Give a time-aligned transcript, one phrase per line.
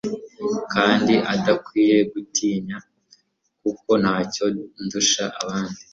[0.73, 2.77] kandi adakwiye kuntinya
[3.61, 4.45] kuko ntacyo
[4.83, 5.81] ndusha abandi